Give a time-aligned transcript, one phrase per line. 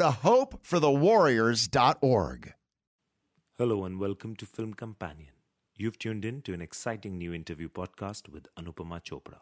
[0.00, 2.54] to hopeforthewarriors.org.
[3.58, 5.34] Hello and welcome to Film Companion.
[5.76, 9.40] You've tuned in to an exciting new interview podcast with Anupama Chopra.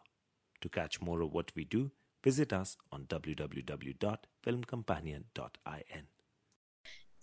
[0.60, 1.92] To catch more of what we do,
[2.24, 6.02] visit us on www.filmcompanion.in.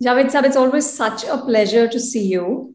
[0.02, 2.74] Javed Sab, it's always such a pleasure to see you.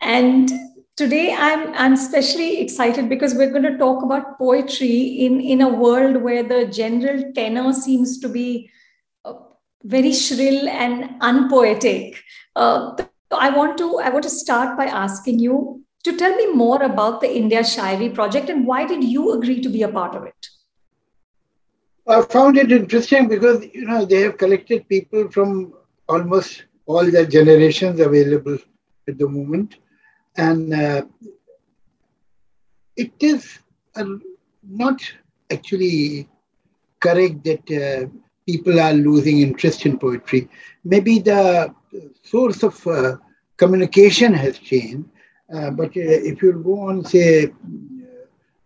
[0.00, 0.48] And
[0.96, 5.68] today I'm, I'm especially excited because we're going to talk about poetry in, in a
[5.68, 8.70] world where the general tenor seems to be
[9.84, 12.22] very shrill and unpoetic.
[12.56, 12.96] Uh,
[13.30, 17.20] I want to I want to start by asking you to tell me more about
[17.20, 20.46] the India Shayari project and why did you agree to be a part of it?
[22.08, 25.74] I found it interesting because you know they have collected people from
[26.08, 28.56] almost all the generations available
[29.06, 29.76] at the moment,
[30.36, 31.02] and uh,
[32.96, 33.58] it is
[34.62, 35.00] not
[35.52, 36.28] actually
[37.00, 38.08] correct that uh,
[38.48, 40.48] people are losing interest in poetry.
[40.84, 41.74] Maybe the
[42.22, 43.16] source of uh,
[43.58, 45.08] communication has changed,
[45.54, 47.52] uh, but uh, if you go on, say,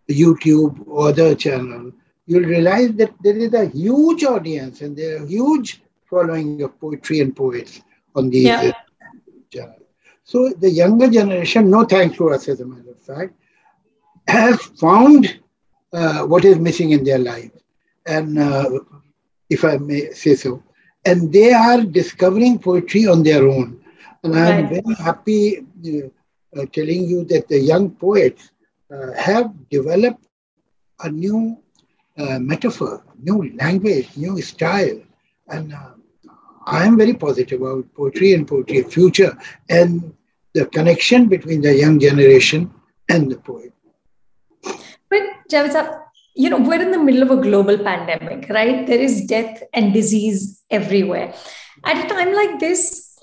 [0.09, 1.91] YouTube or other channel,
[2.27, 7.19] you'll realize that there is a huge audience and there are huge following of poetry
[7.19, 7.81] and poets
[8.15, 8.71] on these yeah.
[9.49, 9.87] channels.
[10.23, 13.33] So the younger generation, no thanks to us as a matter of fact,
[14.27, 15.39] has found
[15.91, 17.51] uh, what is missing in their life.
[18.05, 18.69] And uh,
[19.49, 20.63] if I may say so.
[21.05, 23.83] And they are discovering poetry on their own.
[24.23, 28.51] And I am very happy uh, uh, telling you that the young poets
[28.93, 30.25] uh, have developed
[31.01, 31.57] a new
[32.17, 35.01] uh, metaphor, new language, new style.
[35.49, 35.89] And uh,
[36.65, 39.37] I am very positive about poetry and poetry future
[39.69, 40.13] and
[40.53, 42.71] the connection between the young generation
[43.09, 43.73] and the poet.
[45.09, 45.21] But
[45.51, 46.02] Javed
[46.35, 48.87] you know, we're in the middle of a global pandemic, right?
[48.87, 51.33] There is death and disease everywhere.
[51.85, 53.19] At a time like this,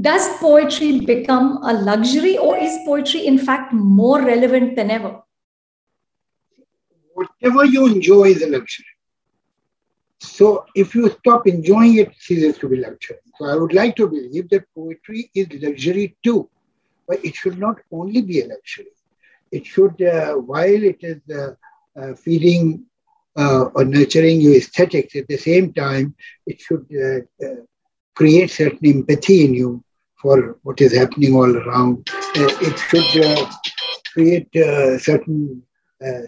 [0.00, 5.20] does poetry become a luxury or is poetry, in fact, more relevant than ever?
[7.12, 8.86] Whatever you enjoy is a luxury.
[10.20, 13.18] So if you stop enjoying it, it ceases to be luxury.
[13.38, 16.48] So I would like to believe that poetry is luxury too,
[17.06, 18.88] but it should not only be a luxury.
[19.50, 21.54] It should, uh, while it is uh,
[21.96, 22.84] uh, feeding
[23.36, 26.14] uh, or nurturing your aesthetics, at the same time,
[26.46, 27.46] it should uh,
[28.14, 29.82] create certain empathy in you
[30.20, 32.06] for what is happening all around.
[32.34, 33.48] it should
[34.12, 34.48] create
[35.00, 35.62] certain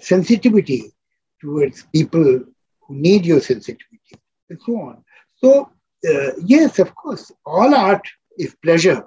[0.01, 0.93] sensitivity
[1.41, 2.41] towards people
[2.81, 4.15] who need your sensitivity
[4.49, 5.05] and so on.
[5.37, 5.71] So,
[6.09, 8.07] uh, yes, of course, all art
[8.39, 9.05] is pleasure,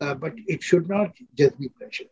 [0.00, 2.10] uh, but it should not just be pleasure.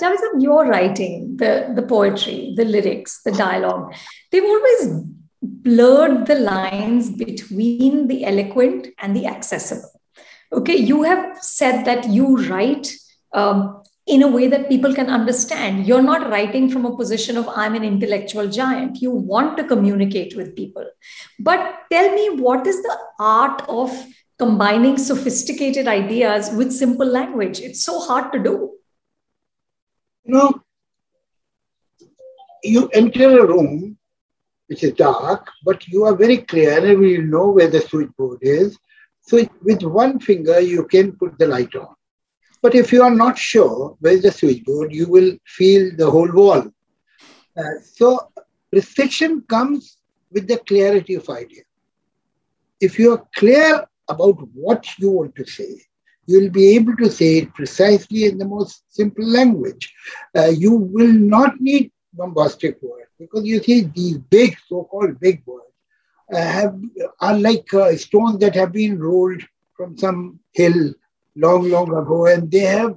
[0.00, 3.94] Javed, your writing, the, the poetry, the lyrics, the dialogue,
[4.30, 5.04] they've always
[5.42, 9.90] blurred the lines between the eloquent and the accessible.
[10.52, 12.92] Okay, you have said that you write
[13.32, 15.86] um, in a way that people can understand.
[15.86, 19.00] You're not writing from a position of I'm an intellectual giant.
[19.00, 20.84] You want to communicate with people.
[21.38, 23.92] But tell me, what is the art of
[24.38, 27.60] combining sophisticated ideas with simple language?
[27.60, 28.72] It's so hard to do.
[30.24, 30.62] You know,
[32.62, 33.96] you enter a room
[34.66, 38.78] which is dark, but you are very clear and you know where the switchboard is.
[39.22, 41.94] So with one finger, you can put the light on.
[42.62, 46.30] But if you are not sure where is the switchboard, you will feel the whole
[46.30, 46.70] wall.
[47.56, 48.30] Uh, so
[48.72, 49.98] restriction comes
[50.30, 51.62] with the clarity of idea.
[52.80, 55.82] If you are clear about what you want to say,
[56.26, 59.92] you'll be able to say it precisely in the most simple language.
[60.36, 65.66] Uh, you will not need bombastic words because you see these big, so-called big words
[66.32, 66.78] uh, have,
[67.20, 69.42] are like uh, stones that have been rolled
[69.76, 70.92] from some hill
[71.36, 72.96] long, long ago, and they have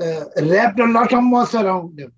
[0.00, 2.12] uh, wrapped a lot of moss around them.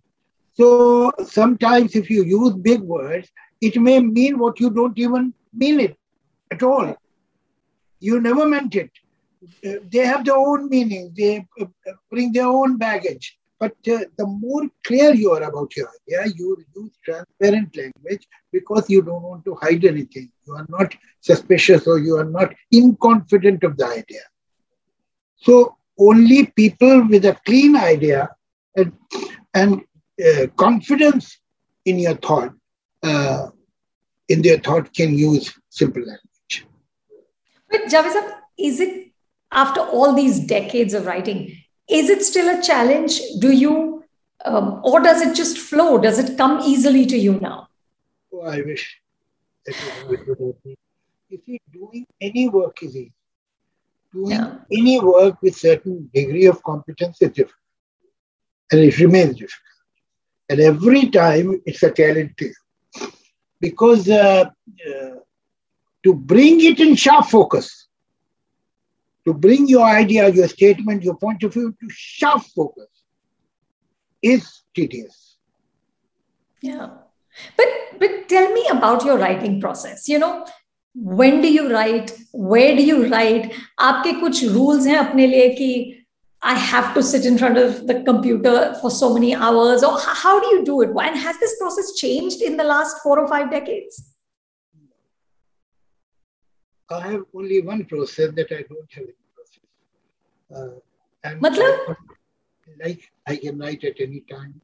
[0.53, 3.31] So sometimes if you use big words,
[3.61, 5.97] it may mean what you don't even mean it
[6.51, 6.97] at all.
[8.01, 8.91] You never meant it
[9.63, 11.13] they have their own meaning.
[11.17, 11.47] They
[12.11, 16.57] bring their own baggage But uh, the more clear you are about your idea, you
[16.75, 20.33] use transparent language because you don't want to hide anything.
[20.47, 24.23] You are not suspicious or you are not inconfident of the idea.
[25.37, 28.31] So only people with a clean idea
[28.77, 28.93] and,
[29.53, 29.83] and
[30.27, 31.39] uh, confidence
[31.85, 32.55] in your thought,
[33.03, 33.49] uh,
[34.31, 36.67] in their thought, can use simple language.
[37.71, 39.10] But Javed, is it
[39.53, 41.57] after all these decades of writing,
[41.89, 43.21] is it still a challenge?
[43.39, 44.05] Do you,
[44.45, 45.99] um, or does it just flow?
[45.99, 47.69] Does it come easily to you now?
[48.33, 49.01] Oh, I wish
[51.31, 53.13] if you're doing any work is easy.
[54.13, 54.59] Doing yeah.
[54.73, 57.55] any work with certain degree of competence is difficult.
[58.73, 59.61] And it remains difficult.
[60.49, 62.55] And every time it's a challenge to you.
[63.61, 65.11] Because uh, uh,
[66.03, 67.80] to bring it in sharp focus,
[69.30, 72.88] to bring your idea, your statement, your point of view to sharp focus
[74.22, 75.38] is tedious.
[76.62, 76.90] Yeah.
[77.58, 77.68] But
[78.00, 80.08] but tell me about your writing process.
[80.08, 80.46] You know,
[80.94, 82.18] when do you write?
[82.32, 83.52] Where do you write?
[83.80, 86.02] आपके कुछ rules हैं अपने लिए कि
[86.42, 90.40] I have to sit in front of the computer for so many hours, or how
[90.40, 90.90] do you do it?
[90.90, 94.12] And has this process changed in the last four or five decades?
[96.90, 99.16] I have only one process that I don't have any process.
[99.16, 99.19] Uh,
[101.25, 101.97] and Matlab?
[102.83, 104.61] like I can write at any time.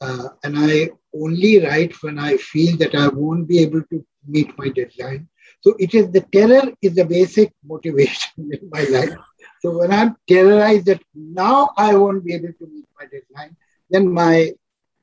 [0.00, 4.56] Uh, and I only write when I feel that I won't be able to meet
[4.58, 5.28] my deadline.
[5.60, 9.14] So it is the terror is the basic motivation in my life.
[9.60, 13.56] So when I'm terrorized that now I won't be able to meet my deadline,
[13.90, 14.52] then my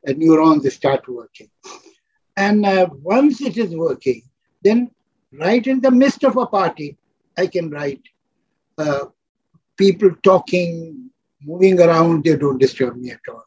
[0.07, 1.49] uh, neurons start working.
[2.35, 4.23] And uh, once it is working,
[4.63, 4.89] then
[5.31, 6.97] right in the midst of a party,
[7.37, 8.01] I can write.
[9.77, 11.09] People talking,
[11.41, 13.43] moving around, they don't disturb me at all.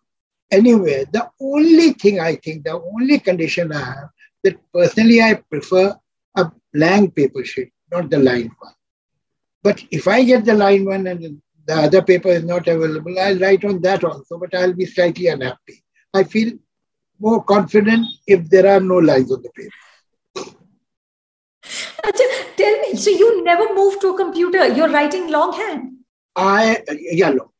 [0.50, 4.08] Anyway, the only thing I think, the only condition I have,
[4.44, 5.94] that personally I prefer
[6.36, 8.72] a blank paper sheet, not the lined one.
[9.62, 13.38] But if I get the lined one and the other paper is not available, I'll
[13.38, 15.84] write on that also, but I'll be slightly unhappy.
[16.14, 16.52] I feel
[17.18, 19.70] more confident if there are no lines on the paper.
[22.56, 24.66] Tell me, so you never move to a computer?
[24.68, 25.99] You're writing longhand?
[26.36, 27.50] I yeah, long.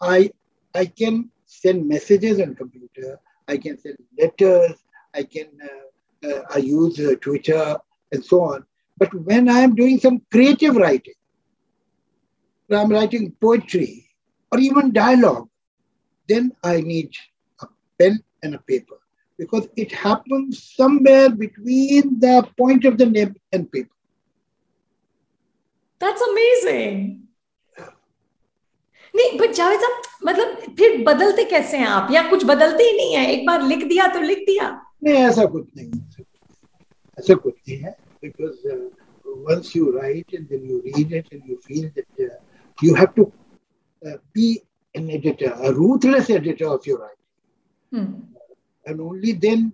[0.00, 0.30] I
[0.74, 3.18] I can send messages on computer.
[3.48, 4.76] I can send letters.
[5.14, 7.76] I can uh, uh, I use uh, Twitter
[8.12, 8.64] and so on.
[8.98, 11.14] But when I am doing some creative writing,
[12.70, 14.08] I'm writing poetry
[14.52, 15.48] or even dialogue,
[16.28, 17.12] then I need
[17.60, 17.66] a
[17.98, 18.98] pen and a paper
[19.38, 23.96] because it happens somewhere between the point of the nib and paper.
[25.98, 27.29] That's amazing.
[29.20, 33.14] नहीं but Javed sahab मतलब फिर बदलते कैसे हैं आप या कुछ बदलते ही नहीं
[33.14, 34.70] है एक बार लिख दिया तो लिख दिया
[35.04, 36.24] नहीं ऐसा कुछ नहीं
[37.18, 38.80] ऐसा कुछ नहीं है because uh,
[39.50, 42.34] once you write and then you read it and you feel that uh,
[42.86, 43.24] you have to
[44.02, 44.48] uh, be
[44.94, 47.30] an editor, a ruthless editor of your writing.
[47.92, 48.10] Hmm
[48.86, 49.72] and only then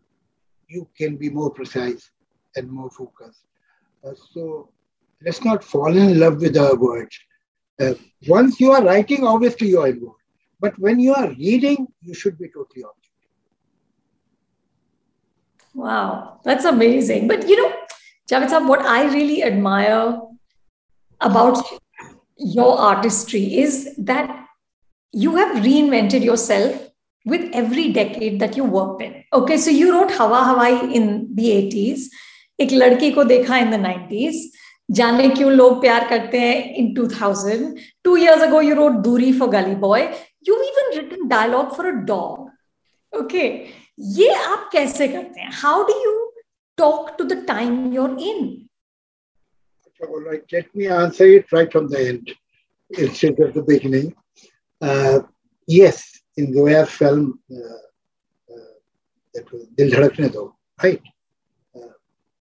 [0.68, 2.10] you can be more precise
[2.56, 3.42] and more focused.
[4.04, 4.68] Uh, so
[5.22, 7.18] let's not fall in love with our words.
[7.80, 7.94] Uh,
[8.26, 10.20] once you are writing, obviously you are involved.
[10.60, 13.06] But when you are reading, you should be totally objective.
[15.74, 17.28] Wow, that's amazing.
[17.28, 17.72] But you know,
[18.30, 20.18] Javed Saab, what I really admire
[21.20, 21.62] about
[22.38, 24.46] your artistry is that
[25.12, 26.90] you have reinvented yourself
[27.26, 29.24] with every decade that you worked in.
[29.32, 32.04] Okay, so you wrote Hawa Hawaii in the 80s,
[32.58, 34.36] Ek Ladki Ko Dekha in the 90s.
[34.88, 37.62] जाने क्यों लोग प्यार करते हैं in 2000
[38.04, 40.02] two years ago you wrote Doori for Gully Boy
[40.48, 43.46] you even written dialogue for a dog okay
[44.16, 45.50] ये आप कैसे करते हैं?
[45.52, 46.12] How do you
[46.78, 48.44] talk to the time your in
[59.76, 60.44] Dil Dhadakne Do
[60.84, 61.02] right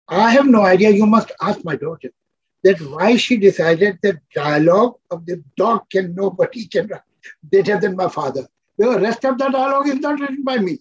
[0.09, 2.09] I have no idea you must ask my daughter
[2.63, 7.01] that why she decided that dialogue of the dog can nobody can write
[7.43, 8.47] better than my father.
[8.77, 10.79] The rest of the dialogue is not written by me.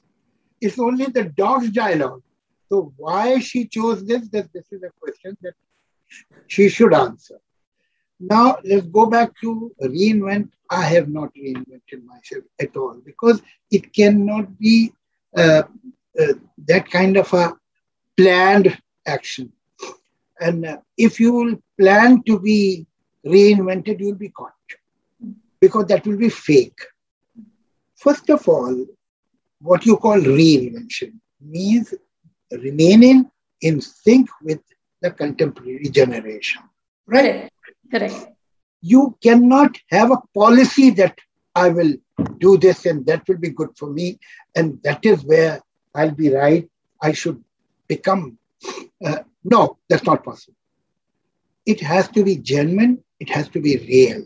[0.61, 2.23] It's only the dog's dialogue.
[2.69, 5.55] So why she chose this, that this is a question that
[6.47, 7.39] she should answer.
[8.19, 10.51] Now let's go back to reinvent.
[10.71, 13.41] I have not reinvented myself at all because
[13.71, 14.93] it cannot be
[15.37, 15.63] uh,
[16.19, 16.33] uh,
[16.67, 17.55] that kind of a
[18.17, 19.53] planned action.
[20.41, 22.87] And uh, if you will plan to be
[23.25, 24.53] reinvented, you'll be caught
[25.61, 26.79] because that will be fake.
[27.97, 28.87] First of all,
[29.61, 31.95] what you call reinvention means
[32.51, 33.31] remaining
[33.63, 34.61] in sync with
[35.01, 36.63] the contemporary generation.
[37.07, 37.23] Right?
[37.23, 37.53] Correct.
[37.91, 38.27] Correct.
[38.83, 41.19] You cannot have a policy that
[41.55, 41.95] I will
[42.39, 44.19] do this and that will be good for me,
[44.55, 45.61] and that is where
[45.95, 46.69] I'll be right.
[47.01, 47.43] I should
[47.89, 48.39] become.
[49.05, 50.57] Uh, no, that's not possible.
[51.67, 54.25] It has to be genuine, it has to be real.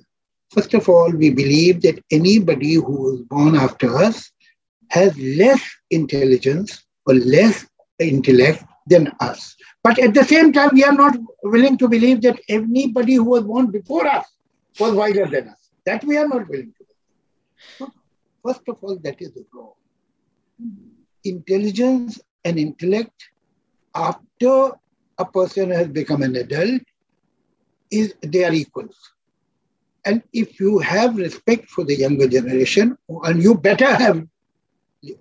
[0.50, 4.32] First of all, we believe that anybody who was born after us
[4.90, 7.66] has less intelligence or less
[7.98, 9.56] intellect than us.
[9.84, 13.44] But at the same time, we are not willing to believe that anybody who was
[13.44, 14.26] born before us
[14.78, 15.70] was wiser than us.
[15.86, 16.84] That we are not willing to
[17.78, 17.92] believe.
[18.44, 19.72] First of all, that is wrong.
[21.24, 23.28] Intelligence and intellect
[23.94, 24.72] after
[25.20, 26.82] a person has become an adult
[27.90, 28.98] is they are equals.
[30.06, 34.18] And if you have respect for the younger generation, and you better have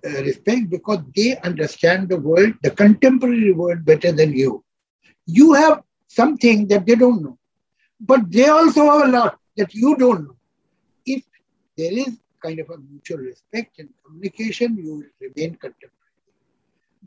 [0.06, 4.64] uh, respect because they understand the world, the contemporary world better than you.
[5.26, 7.38] You have something that they don't know,
[8.00, 10.36] but they also have a lot that you don't know.
[11.04, 11.22] If
[11.76, 15.94] there is kind of a mutual respect and communication, you will remain contemporary.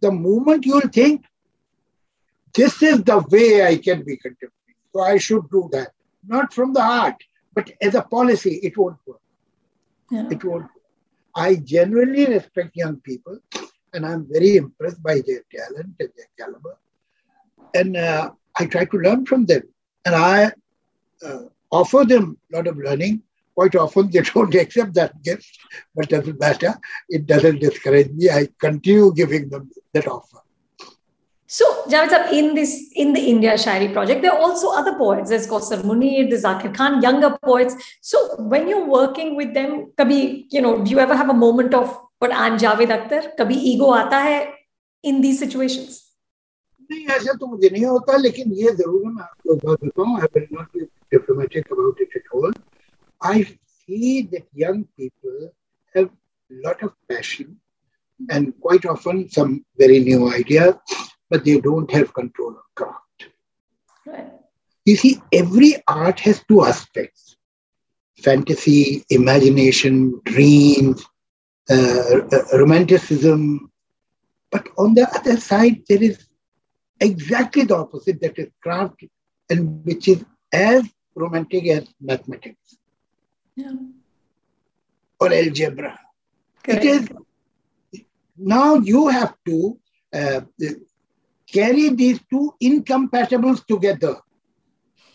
[0.01, 1.25] The moment you will think,
[2.55, 5.91] this is the way I can be contemporary, so I should do that,
[6.27, 7.15] not from the heart,
[7.53, 9.21] but as a policy, it won't work.
[10.11, 10.27] Yeah.
[10.29, 10.69] It won't
[11.35, 13.39] I genuinely respect young people
[13.93, 16.77] and I'm very impressed by their talent and their caliber.
[17.73, 19.63] And uh, I try to learn from them.
[20.05, 20.51] And I
[21.25, 23.23] uh, offer them a lot of learning.
[23.55, 25.57] Quite often they don't accept that gift,
[25.95, 26.75] but doesn't matter.
[27.09, 28.29] It doesn't discourage me.
[28.29, 30.39] I continue giving them that offer.
[31.53, 35.29] So Javed Sahib, in this in the India Shayari project, there are also other poets.
[35.29, 37.75] There's Kausar Munir, there's Zakir Khan, younger poets.
[38.01, 38.21] So
[38.53, 41.91] when you're working with them, kabhi, you know, do you ever have a moment of
[42.19, 43.21] but I'm Javed Akhtar?
[43.37, 44.39] Kabhi ego aata hai
[45.03, 45.99] in these situations?
[46.91, 50.47] नहीं ऐसा तो मुझे नहीं होता लेकिन ये जरूर मैं आपको बात बताऊं I will
[50.53, 52.53] not be diplomatic about it at all
[53.29, 55.49] I see that young people
[55.95, 56.09] have
[56.65, 57.55] lot of passion
[58.31, 60.69] and quite often some very new idea
[61.29, 63.27] but they don't have control of craft.
[64.05, 64.31] Right.
[64.85, 67.37] You see, every art has two aspects
[68.21, 71.03] fantasy, imagination, dreams,
[71.69, 73.69] uh, uh, romanticism.
[74.49, 76.25] But on the other side, there is
[76.99, 79.03] exactly the opposite that is craft,
[79.49, 82.77] and which is as romantic as mathematics
[83.55, 83.73] yeah.
[85.19, 85.99] or algebra.
[86.63, 86.83] Correct.
[86.83, 87.09] It is
[88.37, 89.79] now you have to
[90.13, 90.41] uh,
[91.53, 94.15] carry these two incompatibles together.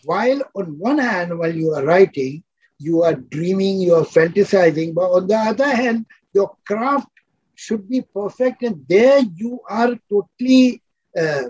[0.05, 2.43] While on one hand, while you are writing,
[2.79, 7.09] you are dreaming, you are fantasizing, but on the other hand, your craft
[7.55, 10.81] should be perfect, and there you are totally
[11.17, 11.43] uh,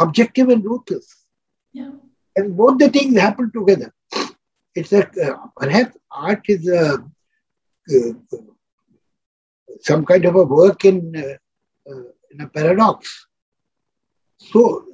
[0.00, 1.06] objective and ruthless.
[1.72, 1.92] Yeah.
[2.36, 3.94] And both the things happen together.
[4.74, 8.12] It's a uh, perhaps art is a uh,
[9.80, 13.26] some kind of a work in uh, uh, in a paradox.
[14.51, 14.85] So,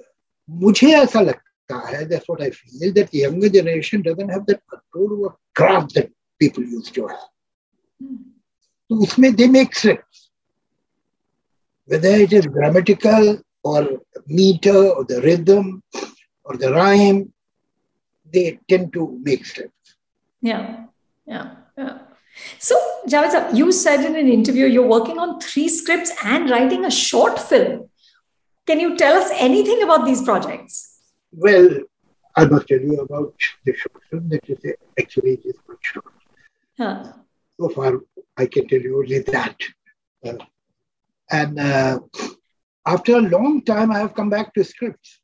[0.49, 4.61] मुझे ऐसा लगता है that's what I feel that the younger generation doesn't have that
[4.69, 7.29] control over craft that people used to have.
[8.87, 10.29] So उसमें they make scripts,
[11.85, 15.81] whether it is grammatical or meter or the rhythm
[16.43, 17.33] or the rhyme,
[18.31, 19.95] they tend to make scripts.
[20.41, 20.85] Yeah,
[21.25, 21.99] yeah, yeah.
[22.59, 22.75] So,
[23.07, 27.39] Javed, you said in an interview you're working on three scripts and writing a short
[27.39, 27.88] film.
[28.66, 30.98] Can you tell us anything about these projects?
[31.32, 31.80] Well,
[32.36, 36.04] I must tell you about the short film that is actually just one short.
[36.78, 37.12] Huh.
[37.58, 38.00] So far,
[38.36, 39.56] I can tell you only that.
[40.24, 40.34] Uh,
[41.30, 42.00] and uh,
[42.86, 45.20] after a long time, I have come back to scripts.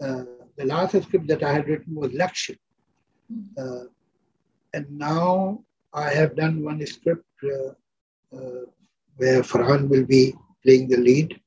[0.00, 0.24] Uh,
[0.56, 2.56] the last script that I had written was Lakshya.
[3.56, 3.84] Uh,
[4.74, 8.64] and now I have done one script uh, uh,
[9.16, 11.40] where Farhan will be playing the lead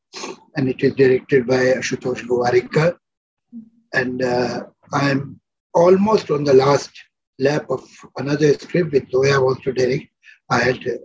[0.56, 2.98] and it is directed by Ashutosh Gowariker.
[3.94, 4.64] And uh,
[4.94, 5.40] I'm
[5.74, 6.92] almost on the last
[7.40, 7.88] lap of
[8.18, 10.06] another script which Zoya wants to direct.
[10.50, 10.98] I had uh,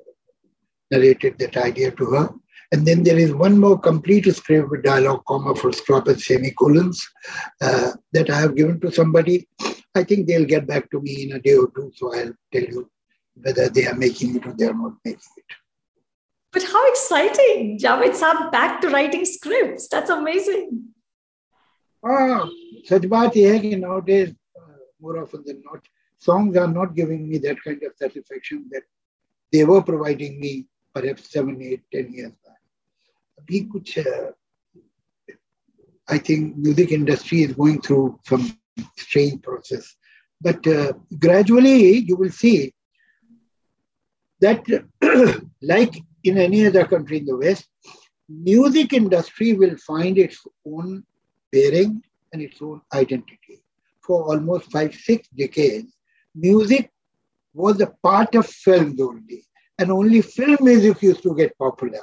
[0.90, 2.30] narrated that idea to her.
[2.72, 7.08] And then there is one more complete script with dialogue, comma, full stop, and semicolons
[7.60, 9.48] uh, that I have given to somebody.
[9.94, 12.62] I think they'll get back to me in a day or two, so I'll tell
[12.62, 12.90] you
[13.40, 15.44] whether they are making it or they are not making it.
[16.52, 19.88] But how exciting, Javed Saab back to writing scripts.
[19.88, 20.84] That's amazing.
[22.02, 22.50] Oh,
[22.84, 25.80] such baat ye hai ki nowadays, uh, more often than not,
[26.18, 28.82] songs are not giving me that kind of satisfaction that
[29.52, 32.60] they were providing me perhaps seven, eight, ten years back.
[33.40, 34.32] Abhi kuch, uh,
[36.08, 38.56] I think music industry is going through some
[38.96, 39.94] strange process.
[40.40, 42.72] But uh, gradually you will see
[44.40, 44.64] that
[45.62, 45.94] like
[46.26, 47.68] in any other country in the West,
[48.28, 51.04] music industry will find its own
[51.52, 52.02] bearing
[52.33, 53.62] and its own identity.
[54.00, 55.92] For almost five, six decades,
[56.35, 56.90] music
[57.54, 59.45] was a part of films only,
[59.78, 62.02] and only film music used to get popular.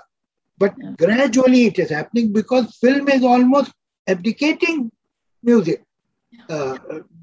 [0.57, 0.93] But yeah.
[0.97, 3.71] gradually it is happening because film is almost
[4.07, 4.91] abdicating
[5.41, 5.83] music.
[6.49, 6.77] Uh,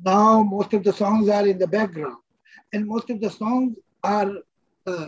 [0.04, 2.18] now most of the songs are in the background,
[2.72, 4.32] and most of the songs are
[4.86, 5.06] uh,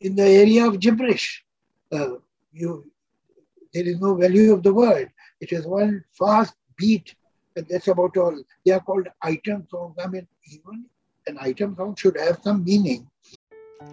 [0.00, 1.44] in the area of gibberish.
[1.92, 2.16] Uh,
[2.52, 2.90] you,
[3.72, 5.10] there is no value of the word.
[5.40, 7.14] It is one fast beat,
[7.56, 8.36] and that's about all.
[8.64, 9.96] They are called item songs.
[10.02, 10.86] I mean, even
[11.26, 13.08] an item song should have some meaning.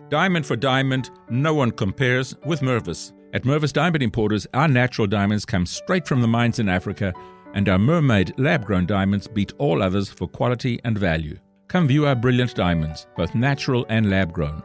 [0.10, 3.12] Diamond for diamond, no one compares with Mervis.
[3.34, 7.14] At Mervis Diamond Importers, our natural diamonds come straight from the mines in Africa,
[7.54, 11.38] and our mermaid lab grown diamonds beat all others for quality and value.
[11.68, 14.64] Come view our brilliant diamonds, both natural and lab grown.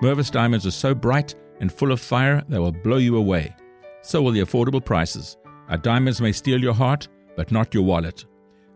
[0.00, 3.54] Mervis diamonds are so bright and full of fire they will blow you away.
[4.02, 5.36] So will the affordable prices.
[5.68, 8.24] Our diamonds may steal your heart, but not your wallet.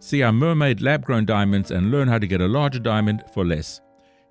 [0.01, 3.45] See our mermaid lab grown diamonds and learn how to get a larger diamond for
[3.45, 3.81] less.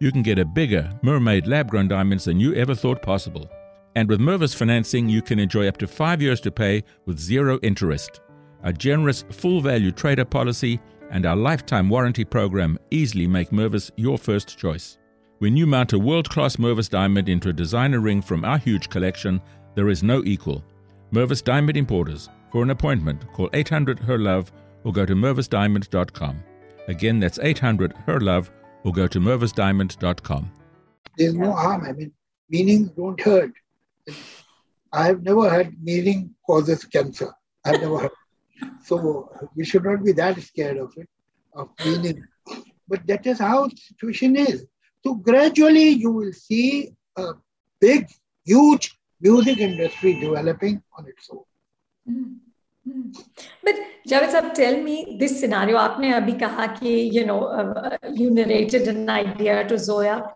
[0.01, 3.49] You can get a bigger mermaid lab grown diamonds than you ever thought possible.
[3.95, 7.57] And with Mervis financing, you can enjoy up to five years to pay with zero
[7.63, 8.19] interest.
[8.63, 10.79] A generous full value trader policy
[11.09, 14.97] and our lifetime warranty program easily make Mervis your first choice.
[15.41, 18.91] When you mount a world class Mervis diamond into a designer ring from our huge
[18.91, 19.41] collection,
[19.73, 20.63] there is no equal.
[21.11, 22.29] Mervis Diamond Importers.
[22.51, 24.51] For an appointment, call 800 Her Love
[24.83, 26.43] or go to mervisdiamond.com.
[26.87, 28.51] Again, that's 800 Her Love
[28.83, 30.51] or go to mervisdiamond.com.
[31.17, 31.85] There's no harm.
[31.85, 32.11] I mean,
[32.47, 33.53] meanings don't hurt.
[34.93, 37.33] I have never heard meaning causes cancer.
[37.65, 38.11] I've never heard.
[38.83, 41.09] So we should not be that scared of it,
[41.55, 42.27] of meaning.
[42.87, 44.67] But that is how the situation is.
[45.04, 47.32] So gradually you will see a
[47.80, 48.08] big,
[48.44, 51.44] huge music industry developing on its own.
[52.08, 53.10] Mm-hmm.
[53.64, 53.74] But
[54.08, 55.76] Javed sir, tell me this scenario.
[55.76, 60.32] आपने अभी कहा कि you know uh, you narrated an idea to Zoya,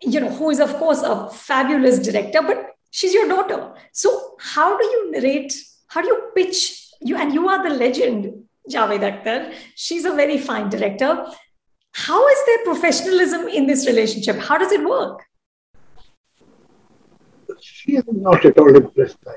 [0.00, 3.74] you know who is of course a fabulous director, but she's your daughter.
[3.92, 5.54] So how do you narrate?
[5.88, 7.16] How do you pitch you?
[7.16, 9.52] And you are the legend, Javed Akhtar.
[9.74, 11.26] She's a very fine director.
[11.93, 14.37] How is there professionalism in this relationship?
[14.37, 15.21] How does it work?
[17.61, 19.35] She is not at all impressed by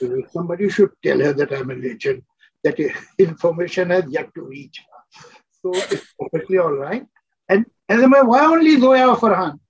[0.00, 0.24] me.
[0.32, 2.22] Somebody should tell her that I'm a legend,
[2.64, 2.78] that
[3.18, 5.20] information has yet to reach her.
[5.62, 7.06] So it's perfectly all right.
[7.48, 9.60] And as a why only Zoya Farhan?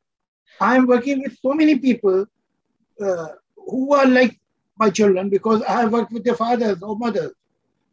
[0.61, 2.27] I am working with so many people
[3.01, 4.39] uh, who are like
[4.79, 7.33] my children because I have worked with their fathers or mothers.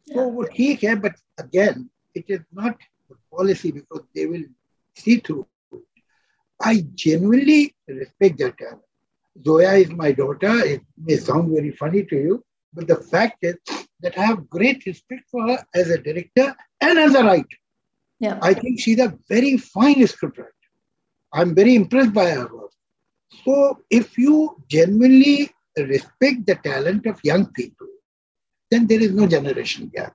[0.06, 0.14] Yeah.
[0.14, 2.76] So he care, but again, it is not
[3.36, 4.44] policy because they will
[4.94, 5.80] see through it.
[6.60, 8.80] I genuinely respect their talent.
[8.80, 10.54] Uh, Zoya is my daughter.
[10.64, 13.56] It may sound very funny to you, but the fact is
[14.00, 17.58] that I have great respect for her as a director and as a writer.
[18.20, 18.38] Yeah.
[18.42, 20.48] I think she's a very fine scriptwriter.
[21.32, 22.70] I'm very impressed by her work.
[23.44, 27.88] So if you genuinely respect the talent of young people,
[28.70, 30.14] then there is no generation gap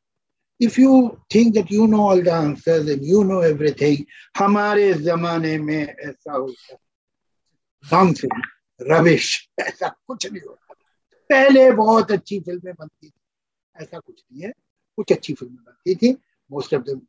[0.61, 5.59] if you think that you know all the answers and you know everything, हमारे जमाने
[5.59, 6.77] में ऐसा होता
[7.93, 8.47] nonsense,
[8.81, 10.75] rubbish, ऐसा कुछ नहीं होता
[11.31, 13.21] पहले बहुत अच्छी फिल्में बनती थी
[13.83, 14.53] ऐसा कुछ नहीं है
[14.97, 16.17] कुछ अच्छी फिल्में बनती थी
[16.53, 17.01] most of them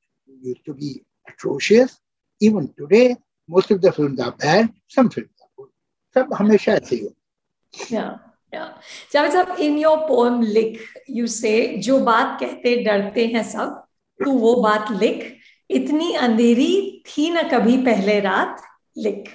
[0.42, 2.00] used to be atrocious
[2.42, 3.16] even today
[3.50, 5.70] most of the films are bad some films are good
[6.16, 11.53] सब हमेशा ऐसे ही होता yeah Javed sahab in your poem लिख यू से
[11.87, 13.83] जो बात कहते डरते हैं सब,
[14.21, 15.25] तू वो बात लिख।
[15.71, 16.73] इतनी अंधेरी
[17.07, 18.63] थी ना कभी पहले रात,
[18.99, 19.29] लिख।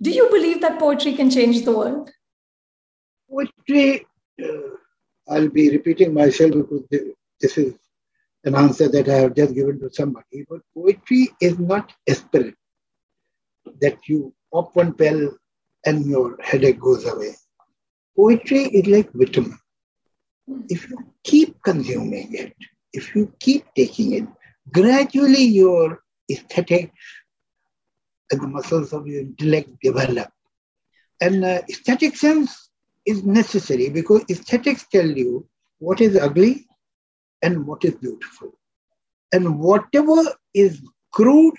[0.00, 2.10] Do you believe that poetry can change the world
[3.32, 3.88] poetry
[5.28, 7.04] I be repeating myself because
[7.42, 7.72] this is
[8.44, 12.56] an answer that I have just given to somebody but poetry is not aspirin
[13.80, 14.20] that you
[14.52, 14.92] pop one
[15.84, 17.34] and your headache goes away
[18.16, 19.58] Poetry is like vitamin.
[20.68, 22.54] If you keep consuming it,
[22.92, 24.28] if you keep taking it,
[24.72, 26.92] gradually your aesthetic
[28.30, 30.28] and the muscles of your intellect develop.
[31.20, 32.70] And uh, aesthetic sense
[33.06, 35.46] is necessary because aesthetics tell you
[35.78, 36.66] what is ugly
[37.42, 38.52] and what is beautiful.
[39.32, 40.22] And whatever
[40.54, 40.80] is
[41.12, 41.58] crude,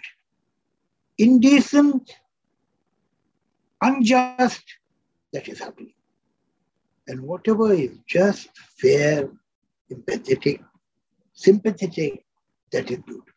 [1.18, 2.12] indecent,
[3.82, 4.64] unjust,
[5.34, 5.95] that is ugly.
[7.08, 9.30] And whatever is just, fair,
[9.92, 10.64] empathetic,
[11.34, 12.26] sympathetic,
[12.72, 13.32] that is beautiful.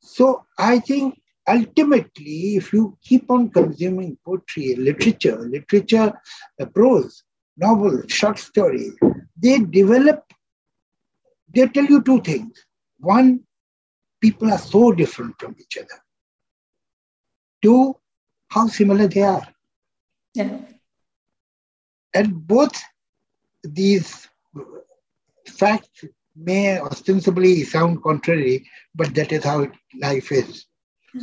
[0.00, 6.12] So I think ultimately, if you keep on consuming poetry, literature, literature,
[6.60, 7.22] uh, prose,
[7.56, 8.94] novels, short stories,
[9.36, 10.24] they develop,
[11.54, 12.66] they tell you two things.
[12.98, 13.40] One,
[14.20, 16.02] people are so different from each other.
[17.62, 17.96] Two,
[18.48, 19.46] how similar they are.
[20.34, 20.58] Yeah.
[22.16, 22.74] And both
[23.62, 24.26] these
[25.46, 29.66] facts may ostensibly sound contrary, but that is how
[30.00, 30.64] life is.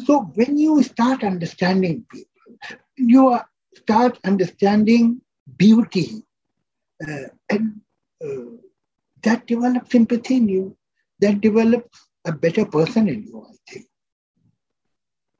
[0.05, 2.57] So when you start understanding people,
[2.97, 3.39] you
[3.75, 5.21] start understanding
[5.57, 6.23] beauty,
[7.07, 7.81] uh, and
[8.23, 8.57] uh,
[9.23, 10.77] that develops empathy in you.
[11.19, 13.85] That develops a better person in you, I think.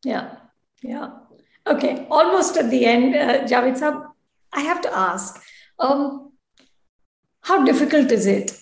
[0.04, 0.36] Yeah,
[0.82, 1.12] yeah.
[1.68, 4.13] Okay, almost at the end, uh, Javed Saab,
[4.54, 5.42] I have to ask,
[5.80, 6.32] um,
[7.42, 8.58] how difficult is it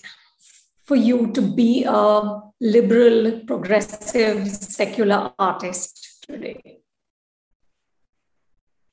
[0.84, 6.80] for you to be a liberal, progressive, secular artist today?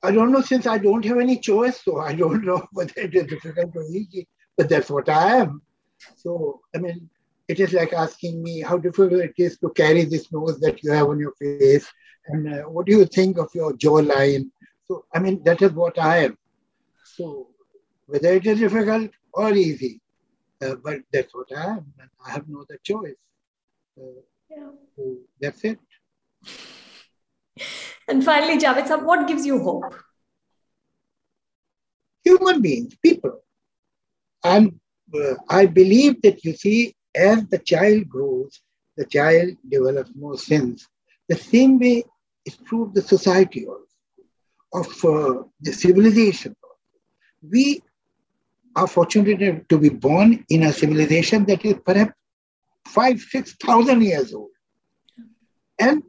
[0.03, 3.15] I don't know since I don't have any choice, so I don't know whether it
[3.15, 5.63] is difficult or easy, but that's what I am.
[6.17, 7.09] So, I mean,
[7.49, 10.93] it is like asking me how difficult it is to carry this nose that you
[10.93, 11.87] have on your face,
[12.27, 14.51] and uh, what do you think of your jawline?
[14.85, 16.39] So, I mean, that is what I am.
[17.19, 17.49] So,
[18.07, 20.01] whether it is difficult or easy,
[20.63, 23.17] uh, but that's what I am, and I have no other choice.
[24.01, 24.69] Uh, yeah.
[24.95, 25.81] So that's it.
[28.07, 29.93] And finally, Javed Saab, what gives you hope?
[32.23, 33.41] Human beings, people.
[34.45, 34.79] And
[35.13, 38.61] uh, I believe that you see, as the child grows,
[38.97, 40.87] the child develops more sense.
[41.29, 42.05] The same way
[42.45, 44.23] is true of the society also,
[44.73, 46.55] of uh, the civilization.
[47.43, 47.83] We
[48.77, 52.13] are fortunate to be born in a civilization that is perhaps
[52.87, 54.51] five, six thousand years old.
[55.79, 56.03] And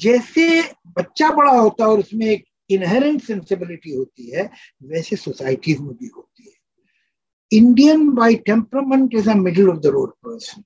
[0.00, 0.62] जैसे
[0.96, 4.50] बच्चा बड़ा होता है और उसमें एक inherent sensibility होती है
[4.82, 10.12] वैसे सोसाइटीज में भी होती है। Indian by temperament is a middle of the road
[10.26, 10.62] person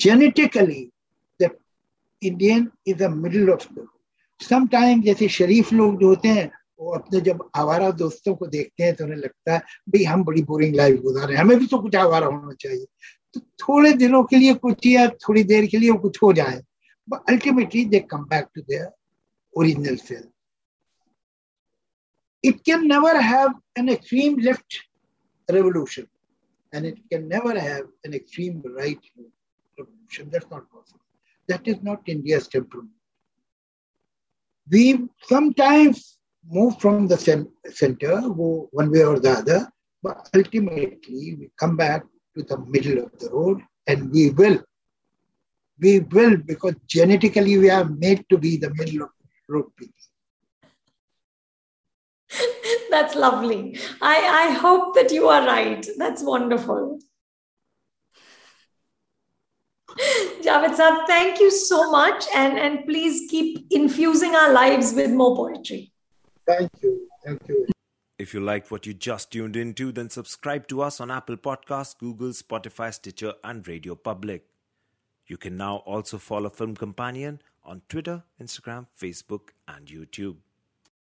[0.00, 0.90] genetically
[1.42, 1.50] the
[2.22, 6.50] Indian is a middle of the road sometime जैसे शरीफ लोग जो होते हैं
[6.80, 10.42] वो अपने जब आवारा दोस्तों को देखते हैं तो उन्हें लगता है, भाई, हम बड़ी
[10.42, 12.86] बोरिंग लाइफ गुजार रहे हैं। हमें भी तो कुछ आवारा होना चाहिए।
[13.34, 16.64] तो थोड़े दिनों के लिए कुछ या थोड़ी देर के लिए कुछ हो जाए।
[17.08, 18.90] But ultimately they come back to their
[19.56, 20.30] original film
[22.44, 24.74] it can never have an extreme left
[25.50, 26.06] revolution
[26.74, 32.08] and it can never have an extreme right revolution that's not possible that is not
[32.08, 32.38] India
[34.72, 36.17] We sometimes
[36.50, 39.68] move from the center, one way or the other,
[40.02, 42.04] but ultimately we come back
[42.36, 44.58] to the middle of the road and we will
[45.80, 49.94] we will because genetically we are made to be the middle of the road people.
[52.90, 53.78] That's lovely.
[54.02, 55.86] I, I hope that you are right.
[55.96, 56.98] That's wonderful.
[60.42, 62.24] Javed Saab, thank you so much.
[62.34, 65.92] And, and please keep infusing our lives with more poetry.
[66.48, 67.08] Thank you.
[67.24, 67.66] Thank you.
[68.18, 71.96] If you liked what you just tuned into, then subscribe to us on Apple Podcasts,
[71.96, 74.46] Google, Spotify, Stitcher, and Radio Public.
[75.26, 80.36] You can now also follow Film Companion on Twitter, Instagram, Facebook, and YouTube.